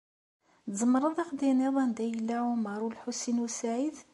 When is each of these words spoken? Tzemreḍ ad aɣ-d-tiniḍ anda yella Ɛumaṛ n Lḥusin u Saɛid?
Tzemreḍ 0.71 1.05
ad 1.09 1.17
aɣ-d-tiniḍ 1.23 1.75
anda 1.83 2.03
yella 2.05 2.35
Ɛumaṛ 2.45 2.79
n 2.83 2.89
Lḥusin 2.93 3.43
u 3.45 3.47
Saɛid? 3.57 3.97